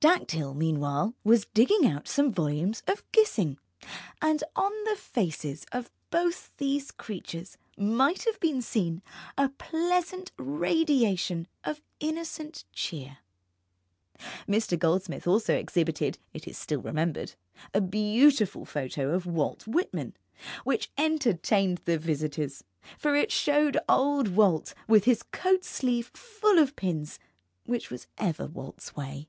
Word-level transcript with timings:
Dactyl, 0.00 0.54
meanwhile, 0.54 1.16
was 1.24 1.46
digging 1.52 1.84
out 1.84 2.06
some 2.06 2.30
volumes 2.30 2.84
of 2.86 3.02
Gissing, 3.10 3.58
and 4.22 4.44
on 4.54 4.70
the 4.84 4.94
faces 4.94 5.66
of 5.72 5.90
both 6.10 6.52
these 6.58 6.92
creatures 6.92 7.58
might 7.76 8.22
have 8.22 8.38
been 8.38 8.62
seen 8.62 9.02
a 9.36 9.48
pleasant 9.48 10.30
radiation 10.38 11.48
of 11.64 11.82
innocent 11.98 12.62
cheer. 12.72 13.18
Mr. 14.48 14.78
Goldsmith 14.78 15.26
also 15.26 15.54
exhibited 15.56 16.16
(it 16.32 16.46
is 16.46 16.56
still 16.56 16.80
remembered) 16.80 17.32
a 17.74 17.80
beautiful 17.80 18.64
photo 18.64 19.12
of 19.16 19.26
Walt 19.26 19.66
Whitman, 19.66 20.14
which 20.62 20.92
entertained 20.96 21.80
the 21.86 21.98
visitors, 21.98 22.62
for 22.96 23.16
it 23.16 23.32
showed 23.32 23.76
old 23.88 24.28
Walt 24.28 24.74
with 24.86 25.06
his 25.06 25.24
coat 25.24 25.64
sleeve 25.64 26.12
full 26.14 26.60
of 26.60 26.76
pins, 26.76 27.18
which 27.66 27.90
was 27.90 28.06
ever 28.16 28.46
Walt's 28.46 28.94
way. 28.94 29.26